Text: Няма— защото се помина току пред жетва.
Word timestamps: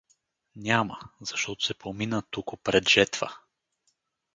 Няма— 0.55 0.99
защото 1.21 1.63
се 1.63 1.73
помина 1.73 2.21
току 2.21 2.57
пред 2.57 2.89
жетва. 2.89 3.37